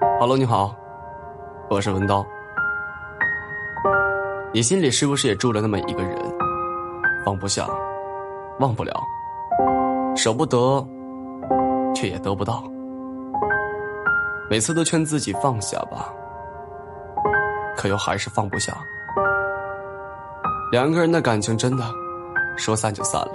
[0.00, 0.72] Hello，你好，
[1.68, 2.24] 我是文刀。
[4.52, 6.16] 你心里是不是也住了那么一个人，
[7.24, 7.66] 放不下，
[8.60, 8.92] 忘不了，
[10.16, 10.86] 舍不得，
[11.96, 12.62] 却也得不到。
[14.48, 16.12] 每次都劝自己放下吧，
[17.76, 18.72] 可又还是放不下。
[20.70, 21.82] 两个人的感情真的
[22.56, 23.32] 说散就散了。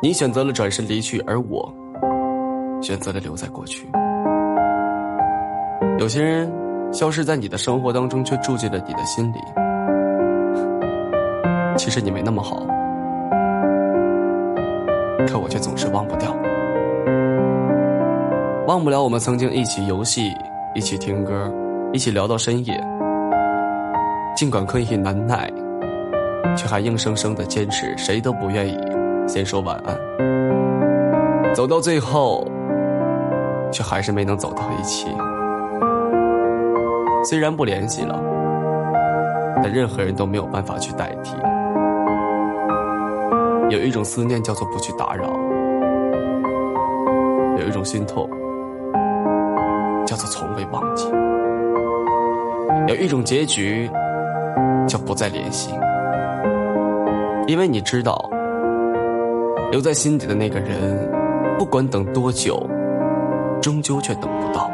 [0.00, 1.74] 你选择了转身离去，而我
[2.80, 3.90] 选择了留在过去。
[5.98, 6.48] 有些人
[6.92, 9.38] 消失在你的生活当中，却住进了你的心里。
[11.76, 12.64] 其实你没那么好，
[15.26, 16.30] 可我却总是忘不掉，
[18.68, 20.32] 忘不了我们曾经一起游戏，
[20.72, 21.52] 一起听歌，
[21.92, 22.80] 一起聊到深夜。
[24.36, 25.50] 尽管刻意难耐，
[26.56, 28.78] 却还硬生生的坚持，谁都不愿意
[29.26, 29.94] 先说晚安。
[31.52, 32.46] 走到最后，
[33.72, 35.08] 却还是没能走到一起。
[37.28, 38.18] 虽然不联系了，
[39.56, 41.34] 但任何人都没有办法去代替。
[43.68, 45.26] 有一种思念叫做不去打扰，
[47.58, 48.26] 有一种心痛
[50.06, 51.10] 叫做从未忘记，
[52.88, 53.90] 有一种结局
[54.86, 55.74] 叫不再联系。
[57.46, 58.30] 因为你知道，
[59.70, 61.12] 留在心底的那个人，
[61.58, 62.66] 不管等多久，
[63.60, 64.70] 终究却等不到。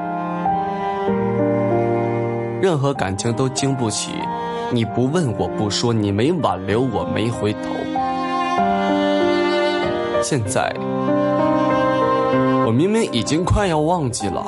[2.65, 4.13] 任何感情都经不起，
[4.73, 7.59] 你不问我不说，你没挽留我没回头。
[10.23, 10.75] 现在，
[12.65, 14.43] 我明明已经快要忘记了，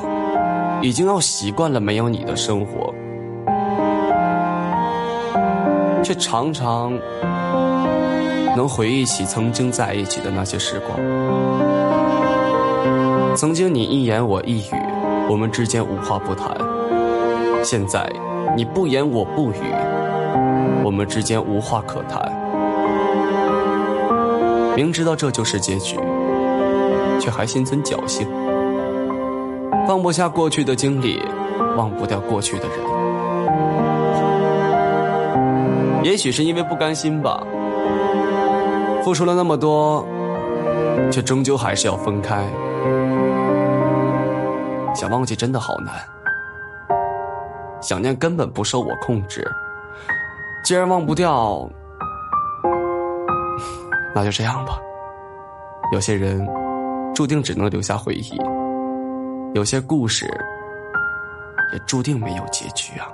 [0.80, 2.94] 已经要习惯了没有你的生活，
[6.02, 6.98] 却常常
[8.56, 10.98] 能回忆起曾经在一起的那些时光。
[13.36, 14.74] 曾经你一言我一语，
[15.28, 16.75] 我们之间无话不谈。
[17.66, 18.08] 现在，
[18.56, 19.56] 你不言我不语，
[20.84, 22.32] 我们之间无话可谈。
[24.76, 25.98] 明知道这就是结局，
[27.18, 28.24] 却还心存侥幸，
[29.84, 31.20] 放不下过去的经历，
[31.76, 32.78] 忘不掉过去的人。
[36.04, 37.42] 也许是因为不甘心吧，
[39.02, 40.06] 付出了那么多，
[41.10, 42.44] 却终究还是要分开。
[44.94, 46.15] 想忘记真的好难。
[47.80, 49.46] 想念根本不受我控制，
[50.64, 51.68] 既然忘不掉，
[54.14, 54.80] 那就这样吧。
[55.92, 56.44] 有些人
[57.14, 58.40] 注定只能留下回忆，
[59.54, 60.26] 有些故事
[61.72, 63.06] 也注定没有结局啊。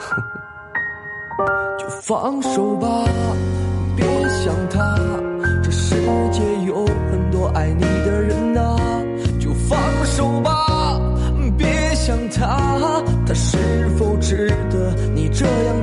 [1.78, 2.88] 就放手吧，
[3.96, 4.96] 别想他，
[5.62, 5.96] 这世
[6.30, 8.76] 界有很多爱你的人啊。
[9.38, 10.50] 就放手吧。
[11.58, 12.56] 别想他，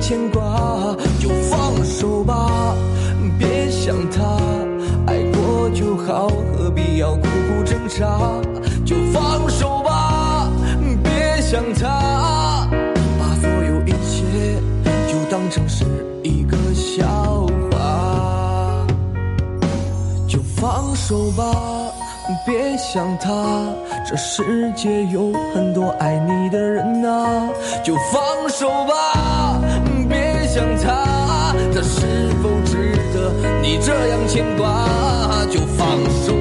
[0.08, 0.96] 牵挂？
[1.20, 2.74] 就放手吧，
[3.38, 4.24] 别想他，
[5.06, 8.18] 爱过就好，何必要苦苦挣扎？
[8.86, 10.50] 就放手吧，
[11.04, 12.66] 别想他，
[13.20, 14.58] 把所有一切
[15.12, 15.84] 就当成是
[16.22, 18.86] 一个笑话。
[20.26, 21.44] 就放手吧。
[22.46, 23.66] 别想他，
[24.08, 27.48] 这世界有很多爱你的人啊，
[27.84, 29.60] 就放手吧。
[30.48, 35.44] 想他，他是否值得你这样牵挂？
[35.50, 36.37] 就放手。